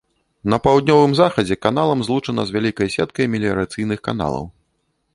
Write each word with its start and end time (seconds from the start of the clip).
На 0.53 0.57
паўднёвым 0.67 1.13
захадзе 1.19 1.57
каналам 1.67 2.03
злучана 2.09 2.41
з 2.49 2.57
вялікай 2.57 2.93
сеткай 2.97 3.25
меліярацыйных 3.35 3.99
каналаў. 4.09 4.45